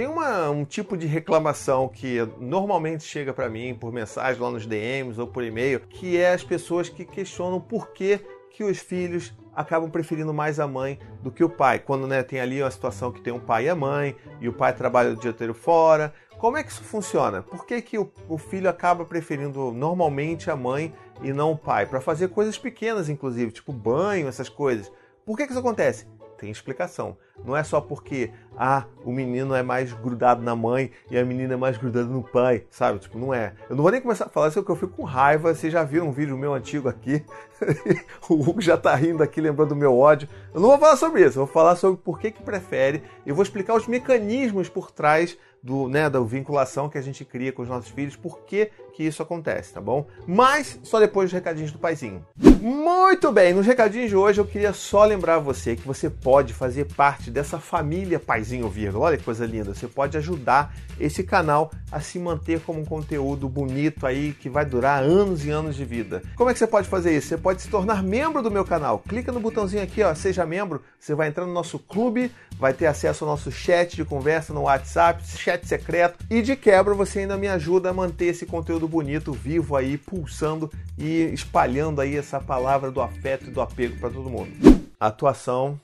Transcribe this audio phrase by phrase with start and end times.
[0.00, 4.64] tem uma, um tipo de reclamação que normalmente chega para mim por mensagem lá nos
[4.64, 8.18] DMs ou por e-mail, que é as pessoas que questionam por que,
[8.48, 11.80] que os filhos acabam preferindo mais a mãe do que o pai.
[11.80, 14.54] Quando né, tem ali uma situação que tem um pai e a mãe, e o
[14.54, 16.14] pai trabalha o dia inteiro fora.
[16.38, 17.42] Como é que isso funciona?
[17.42, 21.84] Por que, que o, o filho acaba preferindo normalmente a mãe e não o pai?
[21.84, 24.90] Para fazer coisas pequenas, inclusive, tipo banho, essas coisas.
[25.26, 26.06] Por que, que isso acontece?
[26.38, 27.18] Tem explicação.
[27.44, 31.54] Não é só porque ah, o menino é mais grudado na mãe e a menina
[31.54, 32.98] é mais grudada no pai, sabe?
[32.98, 33.54] Tipo, não é.
[33.68, 35.54] Eu não vou nem começar a falar isso porque eu fico com raiva.
[35.54, 37.24] Vocês já viram um vídeo meu antigo aqui?
[38.28, 40.28] o Hugo já tá rindo aqui, lembrando do meu ódio.
[40.52, 43.02] Eu não vou falar sobre isso, eu vou falar sobre por que, que prefere.
[43.24, 47.52] Eu vou explicar os mecanismos por trás do, né, da vinculação que a gente cria
[47.52, 50.06] com os nossos filhos, por que, que isso acontece, tá bom?
[50.26, 52.24] Mas só depois dos recadinhos do paizinho.
[52.60, 56.86] Muito bem, nos recadinhos de hoje eu queria só lembrar você que você pode fazer
[56.94, 59.06] parte dessa família Paizinho Vírgula.
[59.06, 63.48] Olha que coisa linda, você pode ajudar esse canal a se manter como um conteúdo
[63.48, 66.22] bonito aí que vai durar anos e anos de vida.
[66.36, 67.28] Como é que você pode fazer isso?
[67.28, 68.98] Você pode se tornar membro do meu canal.
[68.98, 72.86] Clica no botãozinho aqui, ó, seja membro, você vai entrar no nosso clube, vai ter
[72.86, 77.36] acesso ao nosso chat de conversa no WhatsApp, chat secreto e de quebra você ainda
[77.36, 82.90] me ajuda a manter esse conteúdo bonito vivo aí, pulsando e espalhando aí essa palavra
[82.90, 84.50] do afeto e do apego para todo mundo.
[84.98, 85.80] atuação.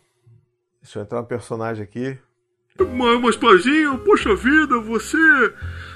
[0.86, 2.16] Deixa eu entrar no personagem aqui.
[2.78, 5.18] Mas, mas paizinho, poxa vida, você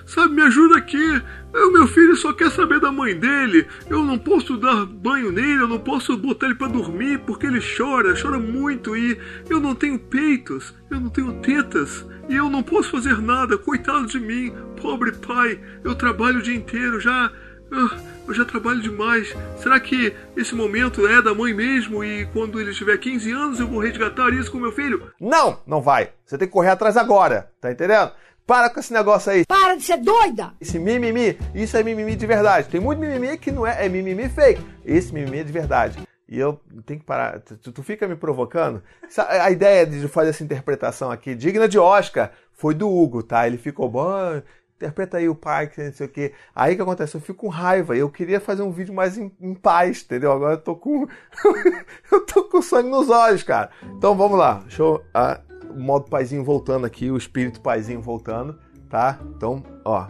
[0.05, 1.23] sabe, me ajuda aqui.
[1.55, 3.69] O meu filho só quer saber da mãe dele.
[3.89, 7.61] Eu não posso dar banho nele, eu não posso botar ele para dormir porque ele
[7.61, 9.17] chora, chora muito e
[9.49, 13.57] eu não tenho peitos, eu não tenho tetas e eu não posso fazer nada.
[13.57, 14.53] Coitado de mim,
[14.83, 15.61] pobre pai.
[15.85, 17.31] Eu trabalho o dia inteiro já.
[17.71, 17.89] Eu
[18.35, 19.35] já trabalho demais.
[19.57, 23.67] Será que esse momento é da mãe mesmo e quando ele tiver 15 anos eu
[23.67, 25.11] vou resgatar isso com meu filho?
[25.21, 26.11] Não, não vai.
[26.25, 28.13] Você tem que correr atrás agora, tá entendendo?
[28.47, 29.45] Para com esse negócio aí.
[29.47, 30.53] Para de ser doida!
[30.61, 32.69] Esse mimimi, isso é mimimi de verdade.
[32.69, 34.61] Tem muito mimimi que não é, é mimimi fake.
[34.85, 35.99] Esse mimimi é de verdade.
[36.29, 37.41] E eu tenho que parar.
[37.41, 38.83] Tu, tu fica me provocando.
[39.17, 43.47] A ideia de fazer essa interpretação aqui, digna de Oscar, foi do Hugo, tá?
[43.47, 44.41] Ele ficou bom
[44.81, 46.33] interpreta aí o pai, que não sei o quê.
[46.55, 47.15] Aí que acontece?
[47.15, 47.95] Eu fico com raiva.
[47.95, 50.33] Eu queria fazer um vídeo mais em, em paz, entendeu?
[50.33, 51.07] Agora eu tô com.
[52.11, 53.71] eu tô com sangue nos olhos, cara.
[53.97, 54.61] Então vamos lá.
[54.61, 55.05] Deixa eu.
[55.13, 55.39] Ah,
[55.69, 58.59] o modo paizinho voltando aqui, o espírito paizinho voltando,
[58.89, 59.21] tá?
[59.37, 60.07] Então, ó.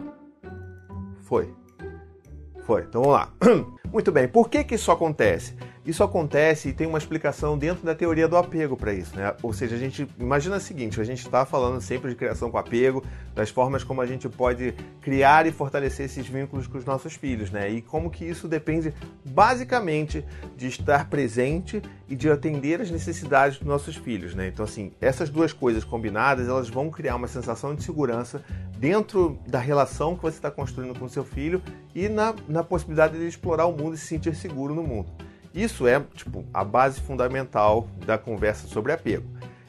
[1.23, 1.53] Foi.
[2.63, 2.83] Foi.
[2.83, 3.33] Então vamos lá.
[3.91, 4.27] Muito bem.
[4.27, 5.53] Por que que isso acontece?
[5.91, 9.35] Isso acontece e tem uma explicação dentro da teoria do apego para isso, né?
[9.43, 12.57] Ou seja, a gente imagina o seguinte: a gente está falando sempre de criação com
[12.57, 13.03] apego,
[13.35, 17.51] das formas como a gente pode criar e fortalecer esses vínculos com os nossos filhos,
[17.51, 17.69] né?
[17.69, 18.93] E como que isso depende
[19.25, 20.23] basicamente
[20.55, 24.47] de estar presente e de atender as necessidades dos nossos filhos, né?
[24.47, 28.41] Então, assim, essas duas coisas combinadas, elas vão criar uma sensação de segurança
[28.77, 31.61] dentro da relação que você está construindo com seu filho
[31.93, 35.11] e na, na possibilidade de explorar o mundo e se sentir seguro no mundo.
[35.53, 39.25] Isso é tipo a base fundamental da conversa sobre apego.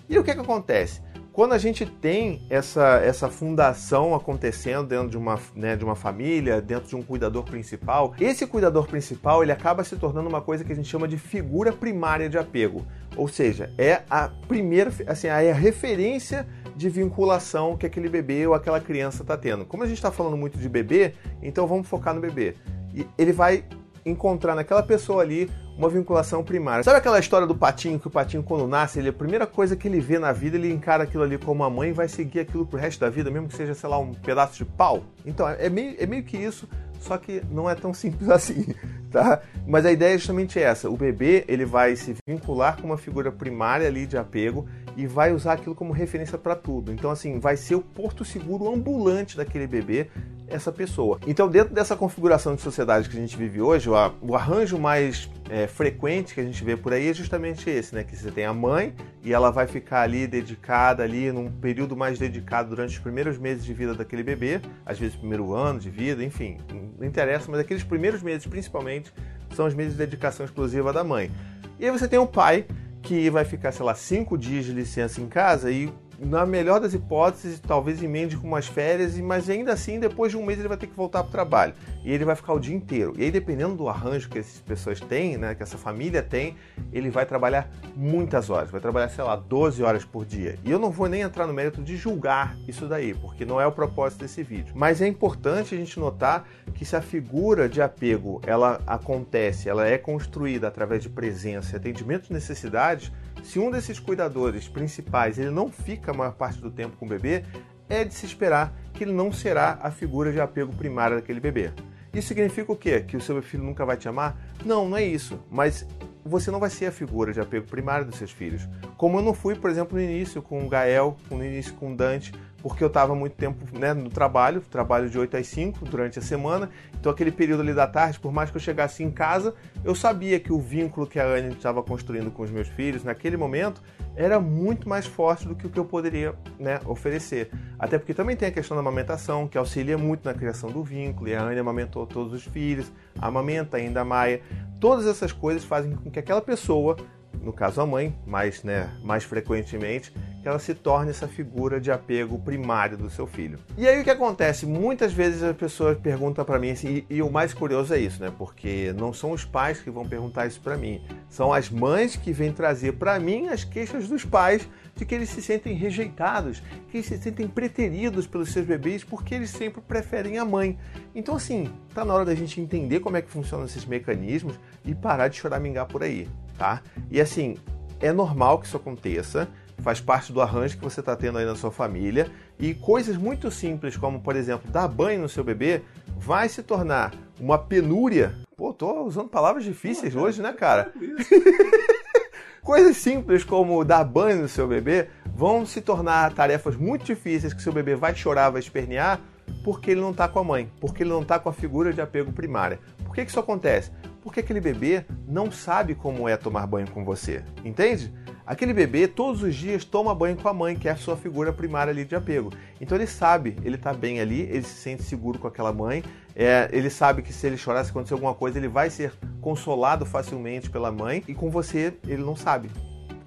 [0.09, 1.01] E o que, que acontece?
[1.33, 6.61] Quando a gente tem essa, essa fundação acontecendo dentro de uma, né, de uma família,
[6.61, 10.71] dentro de um cuidador principal, esse cuidador principal ele acaba se tornando uma coisa que
[10.71, 12.85] a gente chama de figura primária de apego.
[13.17, 18.53] Ou seja, é a primeira, assim, é a referência de vinculação que aquele bebê ou
[18.53, 19.65] aquela criança está tendo.
[19.65, 22.57] Como a gente está falando muito de bebê, então vamos focar no bebê.
[22.95, 23.65] E ele vai
[24.05, 26.83] encontrar naquela pessoa ali uma vinculação primária.
[26.83, 29.89] Sabe aquela história do patinho, que o patinho quando nasce, ele, a primeira coisa que
[29.89, 32.67] ele vê na vida, ele encara aquilo ali como a mãe e vai seguir aquilo
[32.67, 35.03] pro resto da vida, mesmo que seja, sei lá, um pedaço de pau?
[35.25, 36.69] Então, é meio, é meio que isso,
[37.01, 38.67] só que não é tão simples assim,
[39.11, 39.41] tá?
[39.67, 40.89] Mas a ideia é justamente essa.
[40.89, 44.67] O bebê, ele vai se vincular com uma figura primária ali de apego
[44.97, 46.93] e vai usar aquilo como referência para tudo.
[46.93, 50.09] Então, assim, vai ser o porto seguro ambulante daquele bebê
[50.49, 51.19] essa pessoa.
[51.27, 55.67] Então, dentro dessa configuração de sociedade que a gente vive hoje, o arranjo mais é,
[55.67, 58.03] frequente que a gente vê por aí é justamente esse, né?
[58.03, 62.19] Que você tem a mãe e ela vai ficar ali dedicada ali num período mais
[62.19, 66.25] dedicado durante os primeiros meses de vida daquele bebê, às vezes primeiro ano de vida,
[66.25, 66.57] enfim,
[66.99, 69.13] não interessa, mas aqueles primeiros meses principalmente
[69.55, 71.31] são os meses de dedicação exclusiva da mãe.
[71.79, 72.65] E aí você tem o pai
[73.03, 75.93] que vai ficar, sei lá, cinco dias de licença em casa e
[76.25, 80.45] na melhor das hipóteses, talvez emende com umas férias, mas ainda assim, depois de um
[80.45, 81.75] mês, ele vai ter que voltar para o trabalho.
[82.05, 83.15] E ele vai ficar o dia inteiro.
[83.17, 86.57] E aí, dependendo do arranjo que essas pessoas têm, né, que essa família tem,
[86.93, 88.71] ele vai trabalhar muitas horas.
[88.71, 90.59] Vai trabalhar, sei lá, 12 horas por dia.
[90.65, 93.67] E eu não vou nem entrar no mérito de julgar isso daí, porque não é
[93.67, 94.73] o propósito desse vídeo.
[94.77, 99.87] Mas é importante a gente notar que se a figura de apego ela acontece, ela
[99.87, 103.11] é construída através de presença e atendimento de necessidades,
[103.43, 107.09] se um desses cuidadores principais ele não fica a maior parte do tempo com o
[107.09, 107.45] bebê,
[107.89, 111.73] é de se esperar que ele não será a figura de apego primária daquele bebê.
[112.15, 113.01] Isso significa o quê?
[113.01, 114.37] Que o seu filho nunca vai te amar?
[114.65, 115.41] Não, não é isso.
[115.51, 115.87] Mas
[116.25, 118.69] você não vai ser a figura de apego primário dos seus filhos.
[118.97, 121.97] Como eu não fui, por exemplo, no início com o Gael, no início com o
[121.97, 126.19] Dante, porque eu estava muito tempo né, no trabalho, trabalho de 8 às 5 durante
[126.19, 126.71] a semana.
[126.95, 129.55] Então, aquele período ali da tarde, por mais que eu chegasse em casa,
[129.85, 133.37] eu sabia que o vínculo que a Anne estava construindo com os meus filhos naquele
[133.37, 133.83] momento
[134.15, 137.51] era muito mais forte do que o que eu poderia né, oferecer.
[137.79, 141.29] Até porque também tem a questão da amamentação, que auxilia muito na criação do vínculo,
[141.29, 144.41] e a Anne amamentou todos os filhos, amamenta ainda a Maia.
[144.79, 146.97] Todas essas coisas fazem com que aquela pessoa
[147.41, 150.13] no caso a mãe, mais, né, mais frequentemente,
[150.43, 153.59] que ela se torne essa figura de apego primário do seu filho.
[153.79, 154.67] E aí o que acontece?
[154.67, 158.21] Muitas vezes a pessoa pergunta para mim assim, e, e, o mais curioso é isso,
[158.21, 158.33] né?
[158.37, 161.01] Porque não são os pais que vão perguntar isso para mim,
[161.31, 165.31] são as mães que vêm trazer para mim as queixas dos pais de que eles
[165.31, 170.39] se sentem rejeitados, que eles se sentem preteridos pelos seus bebês porque eles sempre preferem
[170.39, 170.77] a mãe.
[171.15, 174.93] Então assim, tá na hora da gente entender como é que funcionam esses mecanismos e
[174.95, 176.29] parar de choramingar por aí
[176.59, 176.83] tá?
[177.11, 177.57] E assim,
[178.01, 181.55] é normal que isso aconteça, faz parte do arranjo que você está tendo aí na
[181.55, 185.83] sua família e coisas muito simples, como por exemplo, dar banho no seu bebê,
[186.17, 188.35] vai se tornar uma penúria.
[188.57, 190.93] Pô, tô usando palavras difíceis hoje, né, cara?
[192.63, 197.61] coisas simples como dar banho no seu bebê vão se tornar tarefas muito difíceis que
[197.61, 199.21] seu bebê vai chorar, vai espernear,
[199.65, 202.01] porque ele não está com a mãe, porque ele não está com a figura de
[202.01, 202.79] apego primária.
[203.05, 203.91] Por que, que isso acontece?
[204.23, 208.13] Porque aquele bebê não sabe como é tomar banho com você, entende?
[208.47, 211.53] Aquele bebê todos os dias toma banho com a mãe, que é a sua figura
[211.53, 212.51] primária ali de apego.
[212.81, 216.03] Então ele sabe, ele está bem ali, ele se sente seguro com aquela mãe,
[216.35, 220.05] é, ele sabe que se ele chorar, se acontecer alguma coisa, ele vai ser consolado
[220.05, 222.71] facilmente pela mãe, e com você ele não sabe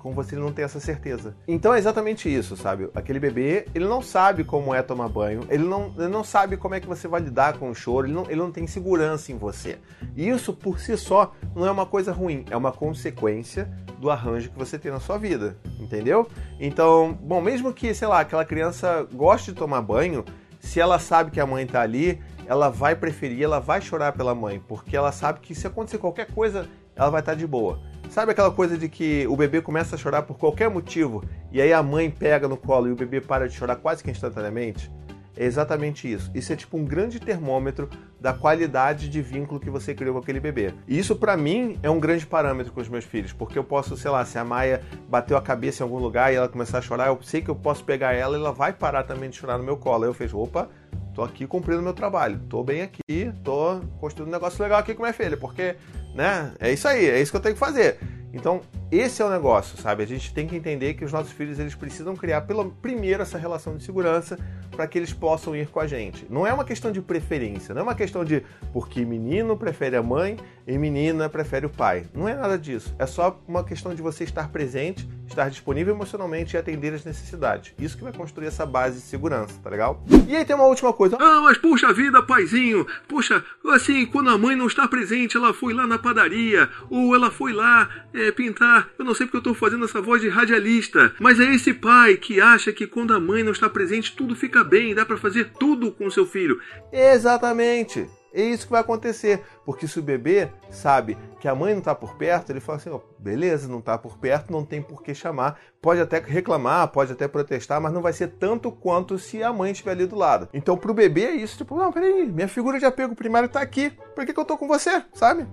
[0.06, 1.36] com você ele não tem essa certeza.
[1.48, 2.88] Então é exatamente isso, sabe?
[2.94, 6.75] Aquele bebê, ele não sabe como é tomar banho, ele não, ele não sabe como
[6.75, 9.38] é que você vai lidar com o choro, ele não, ele não tem segurança em
[9.38, 9.80] você.
[10.16, 13.68] E isso por si só não é uma coisa ruim, é uma consequência
[14.00, 16.28] do arranjo que você tem na sua vida, entendeu?
[16.60, 20.24] Então, bom, mesmo que, sei lá, aquela criança goste de tomar banho,
[20.60, 24.36] se ela sabe que a mãe tá ali, ela vai preferir, ela vai chorar pela
[24.36, 27.80] mãe, porque ela sabe que se acontecer qualquer coisa, ela vai estar tá de boa.
[28.10, 31.74] Sabe aquela coisa de que o bebê começa a chorar por qualquer motivo e aí
[31.74, 34.90] a mãe pega no colo e o bebê para de chorar quase que instantaneamente?
[35.38, 36.31] É exatamente isso.
[36.34, 40.40] Isso é tipo um grande termômetro da qualidade de vínculo que você criou com aquele
[40.40, 40.74] bebê.
[40.88, 43.98] E isso para mim é um grande parâmetro com os meus filhos, porque eu posso,
[43.98, 46.81] sei lá, se a Maia bateu a cabeça em algum lugar e ela começar a
[46.81, 49.58] chorar, eu sei que eu posso pegar ela e ela vai parar também de chorar
[49.58, 50.04] no meu colo.
[50.04, 50.69] Aí eu fecho, opa,
[51.13, 55.04] tô aqui cumprindo meu trabalho, tô bem aqui, tô construindo um negócio legal aqui com
[55.04, 55.75] minha filha, porque
[56.16, 56.54] né?
[56.60, 58.00] É isso aí, é isso que eu tenho que fazer.
[58.34, 60.04] Então, esse é o negócio, sabe?
[60.04, 63.38] A gente tem que entender que os nossos filhos eles precisam criar pelo primeiro essa
[63.38, 64.38] relação de segurança
[64.72, 66.28] para que eles possam ir com a gente.
[66.30, 70.04] Não é uma questão de preferência, não é uma questão de porque menino prefere a
[70.04, 72.06] mãe e menina prefere o pai.
[72.14, 72.94] Não é nada disso.
[73.00, 77.74] É só uma questão de você estar presente, estar disponível emocionalmente e atender as necessidades.
[77.80, 80.04] Isso que vai construir essa base de segurança, tá legal?
[80.27, 81.18] E aí tem uma última coisa.
[81.19, 82.86] Ah, mas puxa vida, paizinho.
[83.07, 87.31] Puxa, assim, quando a mãe não está presente, ela foi lá na padaria ou ela
[87.31, 88.89] foi lá é, pintar.
[88.98, 92.18] Eu não sei porque eu estou fazendo essa voz de radialista, mas é esse pai
[92.18, 95.51] que acha que quando a mãe não está presente tudo fica bem, dá para fazer
[95.60, 96.60] tudo com seu filho.
[96.91, 98.08] Exatamente.
[98.36, 101.96] É isso que vai acontecer, porque se o bebê sabe que a mãe não está
[101.96, 105.15] por perto, ele fala assim: oh, beleza, não está por perto, não tem por que
[105.15, 105.58] chamar.
[105.82, 109.72] Pode até reclamar, pode até protestar, mas não vai ser tanto quanto se a mãe
[109.72, 110.50] estiver ali do lado.
[110.54, 113.62] Então, para o bebê é isso: tipo, não, peraí, minha figura de apego primário está
[113.62, 115.48] aqui, por que, que eu estou com você, sabe?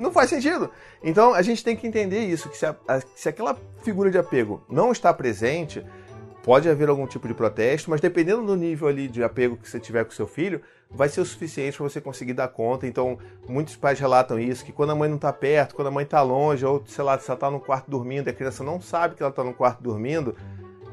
[0.00, 0.68] não faz sentido.
[1.00, 4.18] Então a gente tem que entender isso, que se, a, a, se aquela figura de
[4.18, 5.86] apego não está presente,
[6.42, 9.78] pode haver algum tipo de protesto, mas dependendo do nível ali de apego que você
[9.78, 10.60] tiver com seu filho,
[10.94, 12.86] vai ser o suficiente para você conseguir dar conta.
[12.86, 13.18] Então,
[13.48, 16.22] muitos pais relatam isso, que quando a mãe não está perto, quando a mãe está
[16.22, 19.22] longe, ou sei lá, se ela está no quarto dormindo, a criança não sabe que
[19.22, 20.36] ela está no quarto dormindo,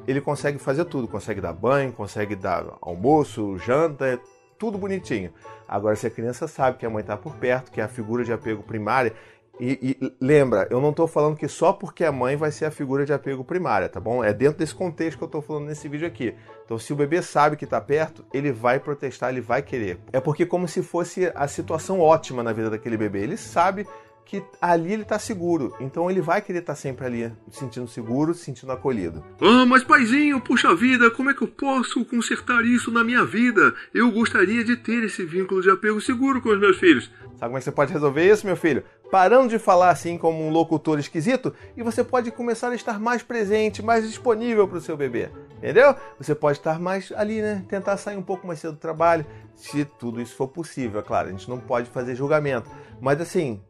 [0.08, 4.20] ele consegue fazer tudo, consegue dar banho, consegue dar almoço, janta,
[4.58, 5.32] tudo bonitinho.
[5.68, 8.24] Agora, se a criança sabe que a mãe está por perto, que é a figura
[8.24, 9.14] de apego primária,
[9.60, 12.72] e, e, lembra, eu não estou falando que só porque a mãe vai ser a
[12.72, 14.24] figura de apego primária, tá bom?
[14.24, 16.34] É dentro desse contexto que eu estou falando nesse vídeo aqui.
[16.64, 20.00] Então, se o bebê sabe que está perto, ele vai protestar, ele vai querer.
[20.14, 23.20] É porque como se fosse a situação ótima na vida daquele bebê.
[23.24, 23.86] Ele sabe
[24.30, 25.76] que ali ele está seguro.
[25.80, 29.26] Então ele vai querer estar tá sempre ali, se sentindo seguro, se sentindo acolhido.
[29.42, 33.74] Ah, mas paizinho, puxa vida, como é que eu posso consertar isso na minha vida?
[33.92, 37.12] Eu gostaria de ter esse vínculo de apego seguro com os meus filhos.
[37.40, 38.84] Sabe como é que você pode resolver isso, meu filho?
[39.10, 43.24] Parando de falar assim como um locutor esquisito e você pode começar a estar mais
[43.24, 45.30] presente, mais disponível para o seu bebê.
[45.58, 45.96] Entendeu?
[46.18, 47.64] Você pode estar mais ali, né?
[47.70, 51.30] Tentar sair um pouco mais cedo do trabalho, se tudo isso for possível, é claro.
[51.30, 52.70] A gente não pode fazer julgamento.
[53.00, 53.62] Mas assim,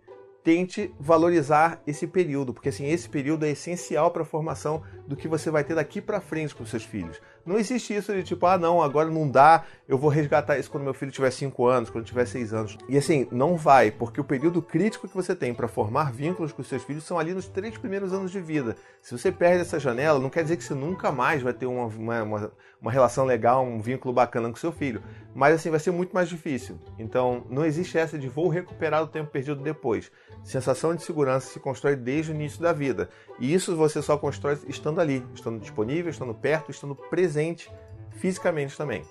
[0.43, 5.27] tente valorizar esse período, porque assim, esse período é essencial para a formação do que
[5.27, 7.21] você vai ter daqui para frente com seus filhos.
[7.45, 10.83] Não existe isso de tipo, ah, não, agora não dá, eu vou resgatar isso quando
[10.83, 12.77] meu filho tiver 5 anos, quando tiver 6 anos.
[12.87, 16.63] E assim, não vai, porque o período crítico que você tem para formar vínculos com
[16.63, 18.75] seus filhos são ali nos três primeiros anos de vida.
[19.01, 21.85] Se você perde essa janela, não quer dizer que você nunca mais vai ter uma,
[21.85, 25.01] uma, uma, uma relação legal, um vínculo bacana com seu filho.
[25.39, 26.77] Mas assim, vai ser muito mais difícil.
[26.97, 30.11] Então, não existe essa de vou recuperar o tempo perdido depois.
[30.43, 33.09] Sensação de segurança se constrói desde o início da vida.
[33.39, 37.71] E isso você só constrói estando ali, estando disponível, estando perto, estando presente
[38.17, 39.05] fisicamente também.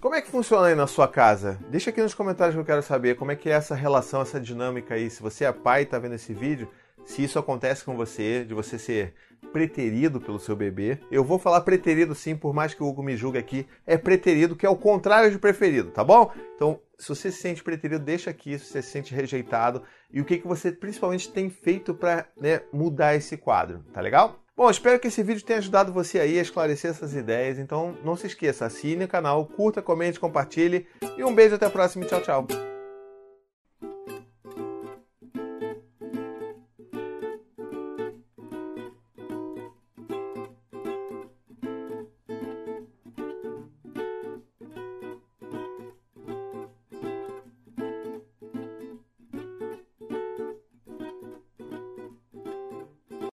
[0.00, 1.58] Como é que funciona aí na sua casa?
[1.68, 4.40] Deixa aqui nos comentários que eu quero saber como é que é essa relação, essa
[4.40, 5.10] dinâmica aí.
[5.10, 6.70] Se você é pai e está vendo esse vídeo,
[7.06, 9.14] se isso acontece com você, de você ser
[9.52, 10.98] preterido pelo seu bebê.
[11.10, 14.56] Eu vou falar preterido sim, por mais que o Hugo me julgue aqui, é preterido,
[14.56, 16.30] que é o contrário de preferido, tá bom?
[16.54, 20.24] Então, se você se sente preterido, deixa aqui, se você se sente rejeitado e o
[20.24, 24.42] que, que você principalmente tem feito para né, mudar esse quadro, tá legal?
[24.56, 28.16] Bom, espero que esse vídeo tenha ajudado você aí a esclarecer essas ideias, então não
[28.16, 30.86] se esqueça, assine o canal, curta, comente, compartilhe
[31.16, 32.75] e um beijo até a próxima tchau, tchau.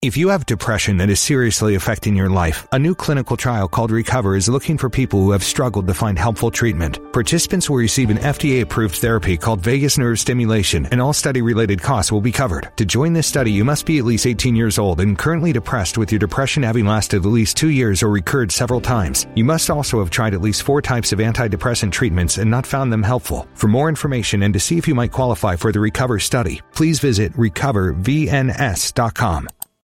[0.00, 3.90] If you have depression that is seriously affecting your life, a new clinical trial called
[3.90, 7.00] Recover is looking for people who have struggled to find helpful treatment.
[7.12, 11.82] Participants will receive an FDA approved therapy called vagus nerve stimulation, and all study related
[11.82, 12.70] costs will be covered.
[12.76, 15.98] To join this study, you must be at least 18 years old and currently depressed
[15.98, 19.26] with your depression having lasted at least two years or recurred several times.
[19.34, 22.92] You must also have tried at least four types of antidepressant treatments and not found
[22.92, 23.48] them helpful.
[23.54, 27.00] For more information and to see if you might qualify for the Recover study, please
[27.00, 29.48] visit recovervns.com.